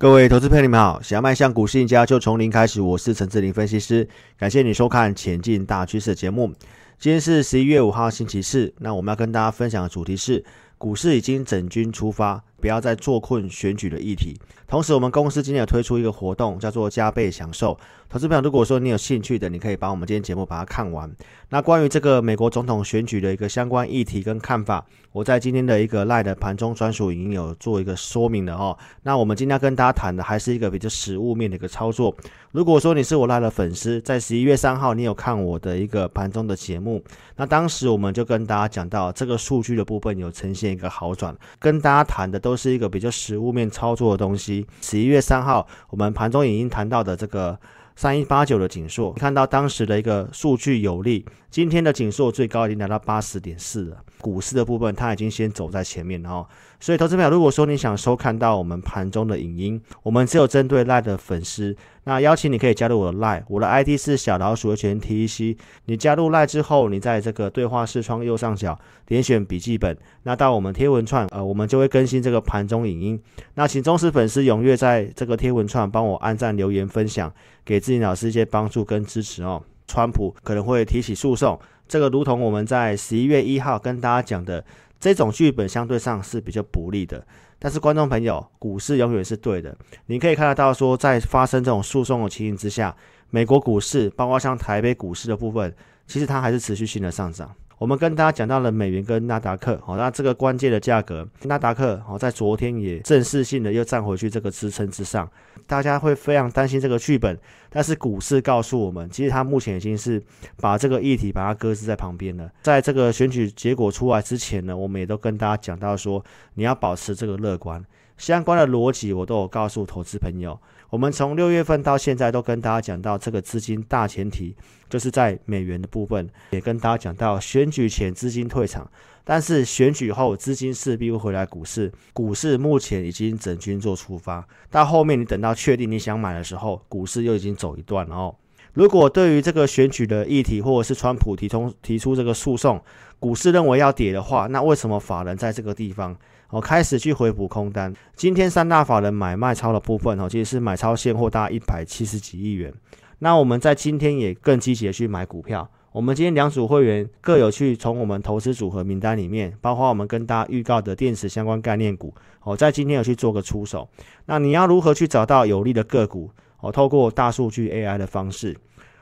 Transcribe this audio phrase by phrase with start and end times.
[0.00, 1.02] 各位投资朋友，你们好！
[1.02, 2.80] 想要迈向股市赢家，就从零开始。
[2.80, 4.08] 我是陈志林分析师，
[4.38, 6.54] 感谢你收看《前进大趋势》节目。
[7.00, 8.72] 今天是十一月五号，星期四。
[8.78, 10.44] 那我们要跟大家分享的主题是：
[10.78, 14.38] 股市已经整军出发，不要再坐困选举的议题。
[14.66, 17.78] 同时，我们公司今天有推出一个活动，叫做加倍享受。
[18.10, 21.10] 投资朋友，如果说你有兴趣的，你可以把我们今天节目把它看完。
[21.50, 28.76] 那关于这个美国总统选举的一个相关议题跟看法，我在今天的一个奈的盘中专属已经有做一个说明了哦。
[29.02, 32.14] 那我们今天要跟大家谈的还是一个比较实物面的一个操作。
[32.52, 37.02] 如果说你是我奈的粉丝，在十一月三号你有看我的一个盘中的节目，
[37.36, 44.66] 那当时我们就跟大家讲到这个数据的部分有呈现一个好转，跟大家谈的都都是一个比较实物面操作的东西。
[44.80, 47.58] 十一月三号我们盘中已经谈到的这个。
[48.00, 53.96] 三一八九的紧缩，看到当时的一个数据有利，今天的紧缩最高已经达到八十点四了。
[54.20, 56.46] 股市的部分，它已经先走在前面了哦。
[56.80, 65.56] 所以，投资朋友，如果说你想收看到我们盘中的影音，我们只有针对 LINE 的粉丝，那邀请你可以加入我的 LINE，我的 ID 是小老鼠的全 T E C。
[65.86, 73.20] 你加入 LINE 之后，你在这个对话视窗右上角点选笔记本，那到我们贴文串，呃，我们就会更新这个盘中影音。
[73.54, 77.32] 那请忠实粉丝踊跃在这个贴文串帮我按赞、留言、分享，
[77.64, 79.60] 给自己老师一些帮助跟支持哦。
[79.88, 84.64] 川普可能会提起诉讼，这个如同我们在十一月一号跟大家讲的。
[85.00, 87.24] 这种剧本相对上是比较不利的，
[87.60, 89.72] 但是观众朋友，股市永远是对的。
[90.06, 92.92] 你可以看得到，说在发生这种诉讼的情形之下，
[93.30, 95.72] 美国股市，包括像台北股市的部分，
[96.08, 97.48] 其实它还是持续性的上涨。
[97.78, 105.30] 我们跟大家讲到了美元跟纳达克，好，那这个关键的价格，纳达克好在昨天也正式性的又站回去这个支撑之上，
[105.68, 107.38] 大家会非常担心这个剧本，
[107.78, 110.20] 但是股市告诉我们，其实它目前已经是
[110.56, 112.50] 把这个议题把它搁置在旁边了。
[112.60, 116.20] 在这个选举结果出来之前呢，我们也都跟大家讲到说，
[116.54, 117.80] 你要保持这个乐观，
[118.16, 120.58] 相关的逻辑我都有告诉投资朋友。
[120.90, 124.56] 我们从六月份到现在都跟大家讲到这个资金大前提
[124.88, 128.90] 就是在美元的部分，也跟大家讲到选举前资金退场，
[129.30, 131.92] 但是选举后资金势必会回来股市。
[132.14, 138.34] 股市目前已经整军做出发，到后面你等到确定你想买的时候，股市又已经走一段了哦。
[138.72, 142.82] 如果对于这个选举的议题，或者是川普提出提出这个诉讼，
[143.18, 146.16] 股市认为要跌的话，那为什么法人在这个地方？
[146.48, 147.92] 哦，开始去回补空单。
[148.16, 152.72] 今天三大法人买卖超的部分，哦，其实是买超现货大概一百七十几亿元。
[153.18, 155.70] 那我们在今天也更积极的去买股票。
[155.92, 163.88] 我们今天两组会员各有去从我们投资组合名单里面，包括我们跟大家预告的电池相关概念股，哦，在今天有去做个出手。
[164.26, 166.30] 那你要如何去找到有利的个股？
[166.60, 168.56] 哦，透过大数据 AI 的方式，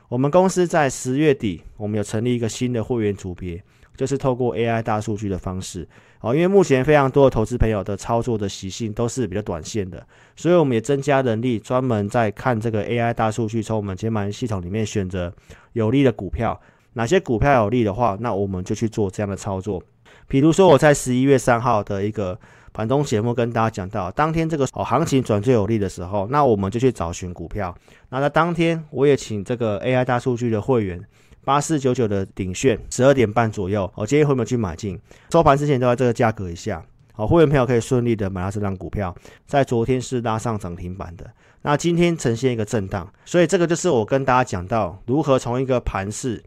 [0.07, 3.61] 我们公司在十月底，我们有成立一个新的会员组别。
[3.97, 5.87] 就是透过 AI 大数据的方式，
[6.21, 10.05] 哦，因为目前非常多的投资朋友的操作的习性都是比较短线的，
[10.35, 15.33] 所以我们也增加人力，专门在看这个 AI 大数据，从我们解码系统里面选择
[15.73, 16.61] 有利的股票，
[16.97, 19.79] 哪些股票有利的话，那我们就去做这样的操作。
[20.27, 22.37] 比如说我在十一月三号的一个
[22.73, 27.73] 盘中节目跟大家讲到，当天这个哦行情转最有利的时候，那我们就去找寻股票。
[28.09, 30.99] 那在当天我也请这个 AI 大数据的会员。
[31.45, 34.99] 八四九九的鼎炫，十二点半左右，我建议会不会去买进？
[35.31, 36.83] 收盘之前都在这个价格以下，
[37.13, 39.15] 好，会员朋友可以顺利的买到这张股票，
[39.45, 41.25] 在昨天是拉上涨停板的，
[41.61, 46.43] 那今天呈现一个震荡，所以这个就是我跟大家讲到如何从一个盘势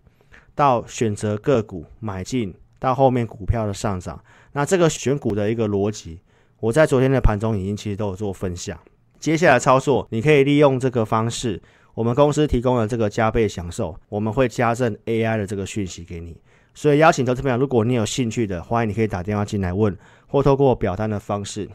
[0.60, 4.22] 到选择个股买进，到后面股票的上涨，
[4.52, 6.20] 那这个选股的一个逻辑，
[6.58, 8.78] 我在昨天的盘中已经其实都有做分享，
[9.18, 11.62] 接下来操作你可以利用这个方式。
[11.94, 16.36] 我们公司提供了这个加倍享受，我们会加赠 AI 的这个讯息给你，
[16.74, 19.96] 所以邀请投资朋友，如果你有兴趣的，欢迎你可以打电话进来问，
[20.26, 21.66] 或透过表单的方式。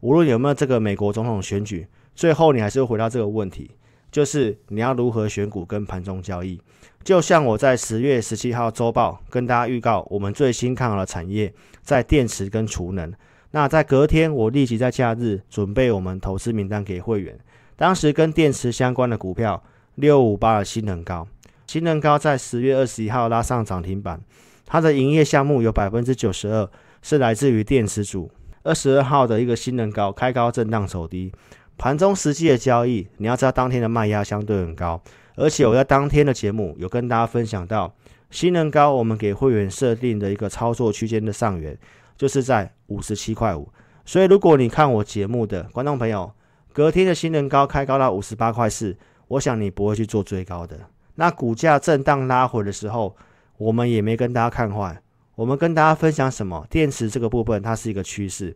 [0.00, 3.70] 无论有没有这个美国总统选举，最后你还是会回到这个问题，
[4.16, 6.58] 就是你要如何选股跟盘中交易。
[7.04, 13.12] 就像我在十月十七号周报跟大家预告，我们最新看好的产业在电池跟储能。
[13.50, 17.38] 那在隔天，我立即在假日准备我们投资名单给会员。
[17.76, 19.62] 当时跟电池相关的股票，
[19.96, 21.28] 六五八的新能高，
[21.66, 24.18] 新能高在十月二十一号拉上涨停板，
[24.64, 26.66] 它的营业项目有百分之九十二
[27.02, 28.30] 是来自于电池组。
[28.62, 31.30] 二十二号的一个新能高开高震荡走低，
[31.78, 35.00] 盘中实际的交易，你要知道当天的卖压相对很高，
[35.34, 37.94] 而且我在当天的节目有跟大家分享到，
[38.30, 41.76] 新能高我们给会员设定的一个操作区间的上缘，
[42.16, 43.68] 就是在五十七块五，
[44.04, 46.32] 所以如果你看我节目的观众朋友。
[46.72, 48.94] 隔天的新能高开高到五十八块四，
[49.28, 50.78] 我想你不会去做追高的。
[51.14, 53.16] 那股价震荡拉回的时候，
[53.56, 55.00] 我们也没跟大家看坏，
[55.36, 56.66] 我们跟大家分享什么？
[56.68, 58.54] 电池这个部分它是一个趋势，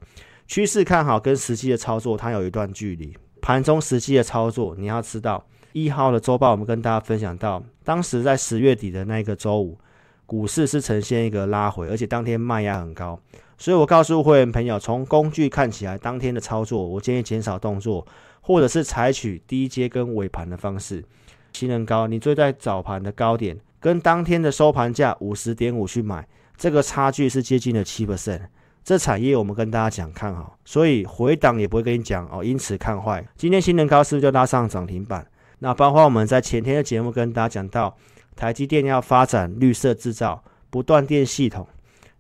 [0.51, 3.17] 趋势看好跟实际的操作它有一段距离。
[3.41, 9.79] 盘中实际的操作，你要知道，一号的周报我们跟大家分享到，当时在十月底的那个周五，
[10.27, 13.17] 股市是呈现一个拉回，而且当天卖压很高。
[13.59, 18.05] 所以我告诉会员朋友，从工具看起来，当天的操作，我建议减少动作，
[18.41, 21.05] 或者是采取低阶跟尾盘的方式。
[21.53, 26.27] 新能高，你追在早盘的高点，跟当天的收盘价五十点五去买，
[26.57, 28.41] 这个差距是接近了七 percent。
[28.83, 33.25] 这产业我们跟大家讲看好，所以回档也不会跟你讲哦，因此看坏。
[33.37, 35.27] 今天新能高是不是就拉上涨停板？
[35.59, 37.97] 那包括我们在前天的节目跟大家讲到，
[38.35, 41.67] 台积电要发展绿色制造、不断电系统。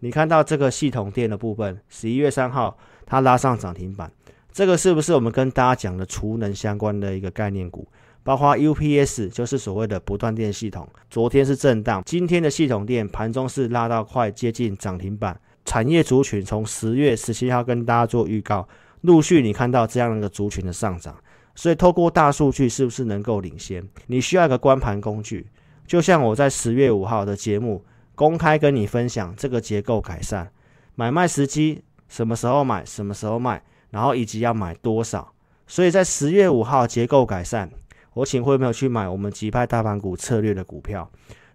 [0.00, 4.12] 你看到这个系统电的部分，十一月三号它拉上涨停板，
[4.52, 7.88] 这个是不是我们跟大家讲的储能相关的一个概念股？
[8.22, 15.40] 包括 UPS 就是所谓的不断电系统，昨天是震荡，今天的系统电盘中是拉到快接近涨停板。
[15.70, 18.68] 产业族群从十月十七号跟大家做预告，
[19.02, 21.14] 陆续你看到这样的一个族群的上涨，
[21.54, 23.88] 所以透过大数据是不是能够领先？
[24.08, 25.46] 你需要一个观盘工具，
[25.86, 27.84] 就像我在十月五号的节目。
[28.16, 30.50] 公开跟你分享这个结构改善，
[30.96, 35.32] 买卖时机什么时候买，什么时候卖，然后以及要买多少。
[35.68, 37.70] 所以在十月五号结构改善，
[38.12, 41.08] 我请会没有去买我们急派大盘股策略的股票。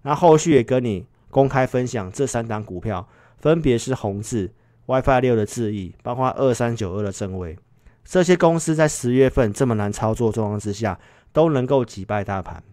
[0.04, 3.08] 那后续也跟你公开分享这三档股票，
[3.46, 4.52] 分别是宏致、
[4.88, 7.56] WiFi 六的智易，包括二三九二的正威。
[8.04, 11.00] 这些公司在十月份这么难操作状况之下，
[11.32, 12.64] 都能够击败大盘。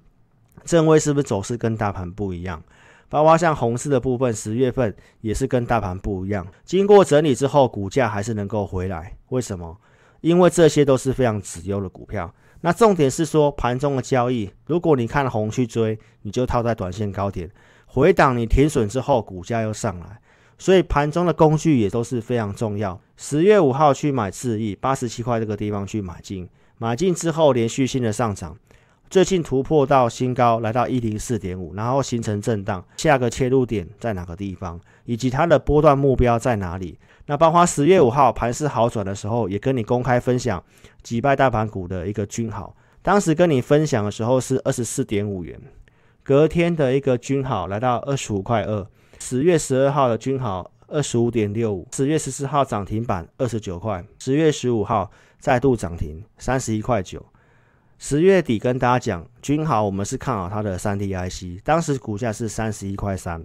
[0.65, 2.63] 正威是不是走势跟大盘不一样？
[3.11, 6.47] 包括像红色的部分，十月份也是跟大盘不一样。
[6.65, 9.15] 经过整理之后，股价还是能够回来。
[9.29, 9.79] 为什么？
[10.23, 12.35] 因为这些都是非常绩优的股票。
[12.63, 17.51] 那重点是说，盘中的交易，如果你看红去追，你就套在短线高点，
[17.85, 20.19] 回档你停损之后，股价又上来。
[20.63, 22.97] 所以盘中的工具也都是非常重要。
[23.17, 26.49] 十月五号去买智易，八十七块这个地方去买进，
[26.79, 28.57] 买进之后连续性的上涨。
[29.11, 36.97] 最近突破到新高，来到一零四点五，然后形成震荡，下个切入点在哪个地方，以及它的波段目标在哪里？
[37.27, 40.63] 那包括十月五号盘势好转的时候，也跟你公开分享
[41.03, 45.61] 击败大盘股的一个均好，当时跟你分享的时候是二十四点五元，
[46.23, 48.87] 隔天的一个均好来到二十五块二，
[49.25, 55.09] 十月十二号的均好二十五点六五，十月十四号涨停板二十九块，十月十五号
[55.39, 57.25] 再度涨停三十一块九。
[58.01, 63.43] 十月底跟大家讲，均豪，我们是看好它的三 D IC，当时股价是三十一块三，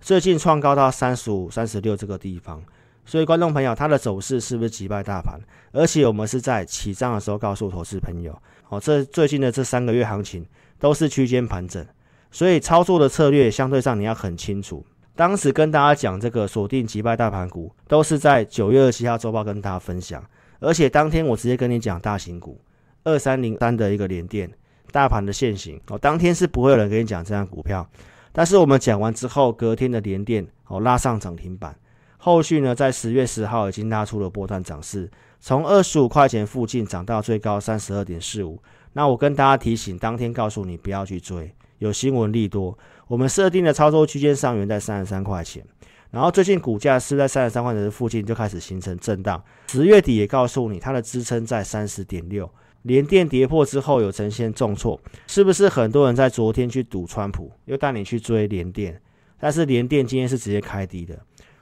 [0.00, 2.64] 最近创高到三十五、三十六这个地方，
[3.04, 5.38] 所以观众朋友，它的走势是不是击败大盘？
[5.72, 8.36] 而且我们是在起涨的时候告诉投资朋友，
[8.70, 10.44] 哦，这最近的这三个月行情
[10.80, 11.86] 都是区间盘整，
[12.30, 14.82] 所以操作的策略相对上你要很清楚。
[15.18, 20.24] 当时跟大家讲这个锁定击败大盘股，都是在九月二十七号周报跟大家分享，
[20.60, 22.60] 而且当天我直接跟你讲大型股。
[23.02, 24.48] 二三零三的一个连电，
[24.92, 27.84] 大盘的线型哦，当天是不会有人跟你讲这样股票，
[28.30, 31.76] 但是我们讲完之后，隔天的连电哦拉上涨停板，
[32.18, 35.10] 后续呢在十月十号已经拉出了波段涨势，
[35.40, 38.62] 从二十五块钱附近涨到最高三十二点四五。
[38.92, 42.76] 那我跟大家提醒，当天告诉你不要去追，有新闻利多，
[43.06, 45.64] 我们设定的操作区间上缘在三十三块钱。
[46.10, 52.50] 然后最近股价是在三十三块钱附近就开始形成震荡，十月底也告诉你它的支撑在三十点六。
[52.82, 58.98] 联电跌破之后有呈现重挫，是不是很多人在昨天去赌川普，又带你去追联电？
[59.38, 61.18] 但是联电今天是直接开低的，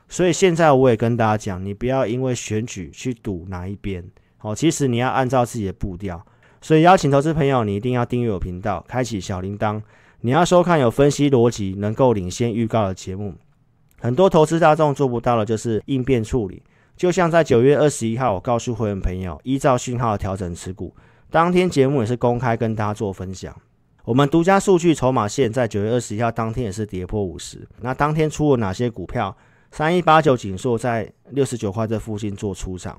[0.08, 4.04] 所以现在我也跟大家讲，你不要因为选举去赌哪一边，
[4.36, 6.24] 好，其实你要按照自己的步调。
[6.60, 9.82] 所以邀请投资朋友，你一定要订阅我频道，开启小铃铛，
[10.20, 13.34] 你要收看有分析逻辑、能够领先预告的节目。
[14.00, 16.62] 很多投资大众做不到的，就是应变处理。
[16.96, 20.94] 就像在九月二十一号，我告诉会员朋友，依照讯号调整持股。
[21.30, 23.54] 当天节目也是公开跟大家做分享。
[24.04, 27.66] 我们独家数据筹码线在九月二十一号当天也是跌破五十。
[27.80, 29.36] 那当天出了哪些股票？
[29.72, 32.98] 三一八九景硕在六十九块这附近做出场。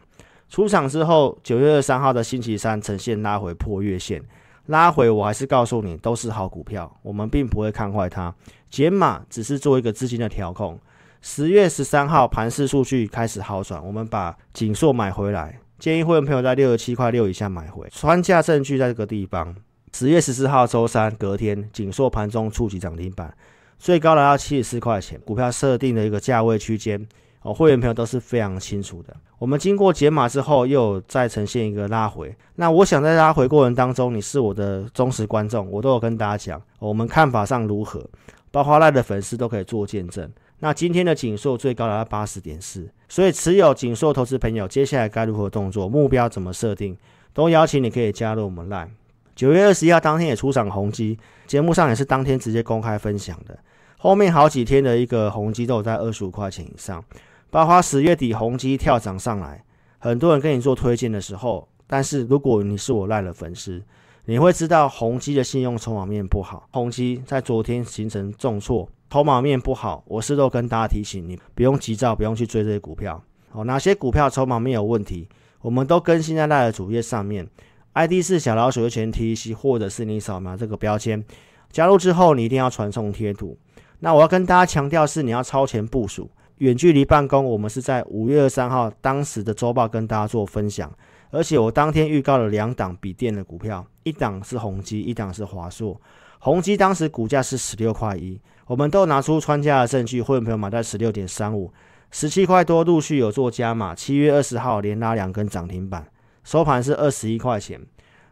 [0.49, 4.21] 出场之后，九月二十三号的星期三呈现拉回破月线，
[4.67, 8.33] 拉回我还是告诉你都是好股票，我们并不会看坏它。
[8.69, 10.79] 减码只是做一个资金的调控。
[11.21, 17.87] 十月十三号盘市数据开始好转，我们把景硕买回来，建议会员朋友在六十七块六以下买回。
[17.91, 19.55] 穿价证据在这个地方。
[19.93, 23.33] 十月十四号周三隔天，景硕盘中触及涨停板，
[23.79, 27.07] 最高来到七十四块钱，股票设定的一个价位区间，
[27.47, 29.15] 哦，会员朋友都是非常清楚的。
[29.39, 32.35] 我们经过解码之后，又有再呈现一个拉回。
[32.55, 38.05] 那我想在拉回过程当中，你是我的忠实观众，我都有跟大家讲，我们看法上如何，
[38.51, 40.29] 包括赖的粉丝都可以做见证。
[40.59, 45.87] 那今天的景硕最高来到八十点四，所以持有景硕投资朋友，接下来该如何动作？
[45.87, 46.97] 目标怎么设定？
[47.33, 48.89] 都邀请你可以加入我们 Line。
[49.35, 53.57] 九月二十一号当天也出场宏碁，节目上也是当天直接公开分享的。
[53.99, 57.03] 后面好几天的一个宏碁都有在二十五块钱以上，
[57.49, 59.63] 包括十月底宏基跳涨上来，
[59.99, 63.81] 很多人跟你做推荐的时候，但是如果你是我 Line 的粉丝，
[64.25, 73.23] 你会知道宏基的信用筹码面不好，宏基在昨天形成重挫，筹码面不好，我是都跟大家提醒你，不用急躁，不用去追这些股票。
[73.53, 75.29] 哦，哪些股票筹码面有问题，
[75.61, 77.47] 我们都更新在赖的主页上面
[77.93, 81.23] ，ID 是小老鼠的全 TC，或者是你扫描这个标签，
[81.71, 83.57] 加入之后你一定要传送贴图。
[83.99, 87.43] 那我要跟大家强调是，你要超前部署，远距离办公。
[87.43, 90.91] 我们是在五月二三号当时的周报跟大家做分享，
[91.31, 95.99] 而且我当天预告了两档笔电的股票，一档是宏基，一档是华硕。
[96.39, 101.73] 宏基当时股价是十六块一，我们都拿出穿价的证据，会员朋友买在十六点三五，
[102.11, 103.95] 十七块多陆续有做加码。
[103.95, 106.07] 七月二十号连拉两根涨停板，
[106.43, 107.81] 收盘是二十一块钱。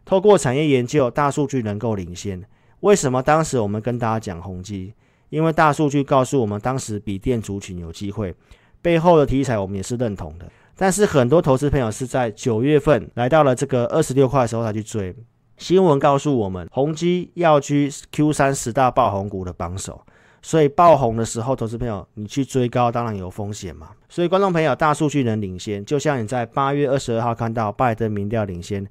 [0.05, 2.43] 透过产业研究，大数据能够领先。
[2.81, 4.93] 为什么当时我们跟大家讲宏基？
[5.29, 8.33] 因为大数据告诉我们，当时笔电族群有机会，
[8.81, 10.45] 背后的题材我们也是认同的。
[10.77, 15.15] 但是很多投资朋友是在九月份来到了这个二十六块的时候才去追。
[15.57, 20.01] 新闻告诉我们，宏基要居 Q 三十大爆红股的榜首，
[20.41, 23.91] 所以爆红的时候，投资朋友你去追高当然有风险嘛。
[24.09, 28.85] 所以观众朋友，大数据能领先，就像你在八月二十二号看到拜登民调领先，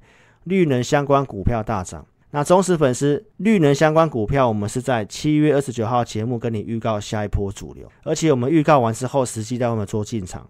[0.45, 2.03] 绿能相关股票大涨。
[2.35, 10.45] 那忠实粉丝，绿能相关股票，我们是在七月二十九号节目跟你预告下一波主流，而且我们预告完之后，实际在我们做进场。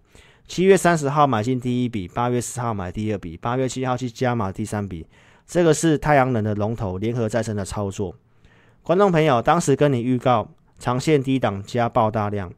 [0.48, 5.06] 七月三十号买进第一笔，八月四号买第二笔，八月七号去加码第三笔，
[5.46, 8.16] 这个是太阳能的龙头联合再生的操作。
[8.82, 10.50] 观众朋友，当时跟你预告
[10.80, 12.52] 长线低档加爆大量，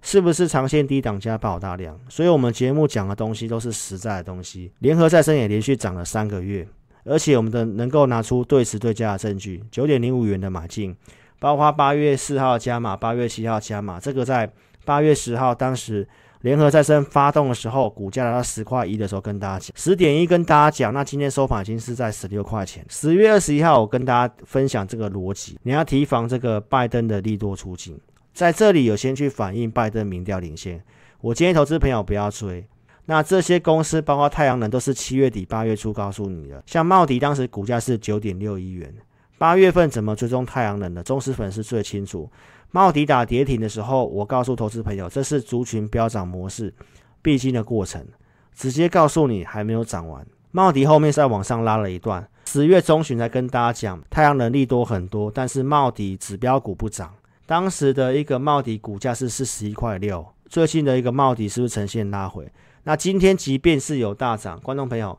[0.00, 2.00] 是不是长线低档加爆大量？
[2.08, 4.72] 所以我们节目讲的东西都是实在的东西。
[4.78, 6.66] 联合再生也连续涨了三个月。
[7.04, 10.94] 而且我们的能够拿出对时对价的证据，九点零五元的买进，
[11.38, 14.50] 包括八月四号加码，八月七号加码，这个在
[14.84, 16.06] 八月十号当时
[16.42, 22.84] 联合再生发动的时候，股价来到十块一的时候，跟大家讲十点一跟大家讲，那今天收盘已经是在十六块钱。
[22.88, 27.98] 十月二十一号我跟大家分享这个逻辑，你要提防这个拜登的利多出尽，
[28.32, 30.82] 在这里有先去反映拜登民调领先，
[31.20, 32.66] 我建议投资朋友不要追。
[33.10, 36.62] 那这些公司，包括太阳能，都是七月底八月初告诉你的。
[36.64, 38.94] 像茂迪当时股价是九点六一元，
[39.36, 41.02] 八月份怎么追踪太阳能的？
[41.02, 42.30] 忠实粉丝最清楚。
[42.70, 46.72] 茂迪打跌停的时候，我告诉投资朋友，这是族群飙涨模式
[47.20, 48.06] 必经的过程，
[48.54, 50.24] 直接告诉你还没有涨完。
[50.52, 57.12] 茂迪后面再往上拉了一段，十月中旬才跟大家讲，太阳能利多很多，但是茂迪指标股不涨。
[57.44, 62.52] 当时的一个茂迪股价是四十一块六，最近的一个帽底是不是呈现拉回？
[62.82, 65.16] 那今天即便是有大涨，观众朋友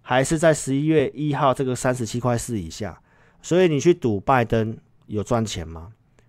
[0.00, 3.02] 还是在十一月一号这个三十七块四以下，
[3.42, 5.88] 所以你去赌拜登有赚钱吗？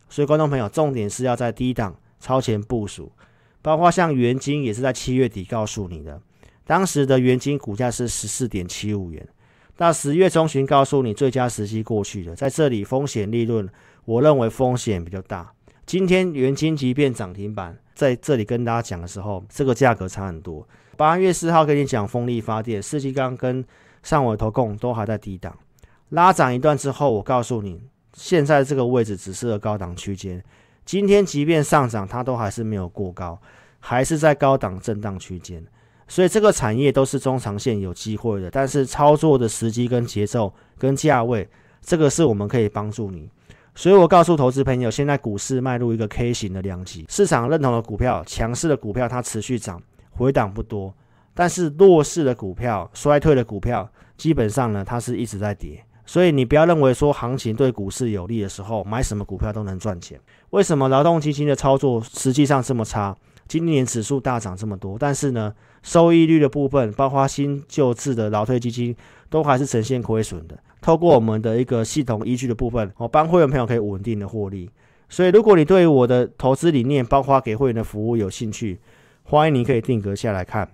[0.10, 3.12] 所以观众朋友，重点是要在低档超前部署，
[3.62, 6.19] 包括像元金也是在七月底告诉你的，
[6.65, 9.27] 当时的元金股价是十四点七五元，
[9.77, 13.69] 到十月中旬告诉你最佳时机过去了，在这里风险利润，
[14.05, 15.53] 我认为风险比较大。
[15.91, 17.77] 今天元晶即便涨停板。
[17.93, 20.65] 在这里跟大家讲的时候，这个价格差很多。
[20.95, 23.62] 八月四号跟你讲，风力发电、四季钢跟
[24.01, 25.53] 上尾投控都还在低档，
[26.07, 27.81] 拉涨一段之后，我告诉你，
[28.13, 30.41] 现在这个位置只适合高档区间。
[30.86, 33.38] 今天即便上涨，它都还是没有过高，
[33.81, 35.62] 还是在高档震荡区间。
[36.07, 41.50] 所以这个产业都是中长线有机会的，但是操作的时机跟节奏跟价位，
[41.81, 43.29] 这个是我们可以帮助你。
[43.74, 50.94] 所以我告诉投资朋友，现在股市迈入一个 K 型的量级，市场认同的股票、强势的股票它持续涨，回档不多；
[51.34, 55.84] 但是弱势的股票、衰退的股票，基本上呢，它是一直在跌。
[56.06, 60.20] 所以你不要认为说行情对股市有利的时候，买什么股票都能赚钱。
[60.50, 63.16] 为什么劳动基金的操作实际上这么差？
[63.48, 68.96] 今年指数大涨这么多，但是呢，收益率的部分，包括新旧制的劳退基金，
[69.30, 70.58] 都还是呈现亏损的。
[70.82, 74.70] 透过我们的一个系统依据的部分，我帮会员朋友可以稳定的获利。
[75.10, 78.80] 所以，如果你对我的投资理念，包括给会员的服务有兴趣，
[79.24, 80.70] 欢迎你可以定格下来看，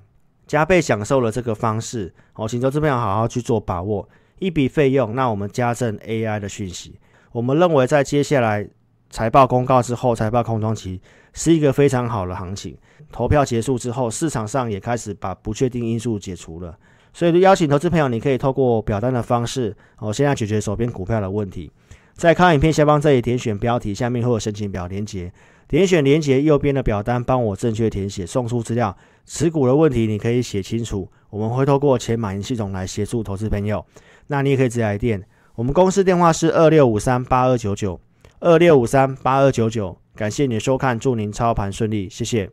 [0.45, 2.13] 加倍享受了这个方式。
[2.33, 4.07] 好，请投资朋友好好去做把握，
[4.39, 6.99] 一笔费用，那我们加赠 AI 的讯息。
[7.31, 8.67] 我们认为在接下来
[9.09, 11.01] 财报公告之后，财报空窗期
[11.33, 12.77] 是一个非常好的行情。
[13.11, 16.77] 投票结束之后，市场上也开始把不确定因素解除了。
[17.13, 21.71] 所以，邀请投资朋友，你可以透过表单的方式，哦，现在解决手边股票的问题。
[22.13, 25.31] 在看影片下方这里点选标题，下面会有申请表连接，
[25.67, 28.95] 点选连接右边的表单，帮我正确填写，送出资料。
[29.25, 33.83] 持股的问题你可以写清楚，我们会透过前马云系统来协助投资朋友。
[34.27, 35.23] 那你也可以直接来电，
[35.55, 37.99] 我们公司电话是二六五三八二九九。
[38.39, 42.51] 二六五三八二九九感谢您收看祝您操盘顺利谢谢。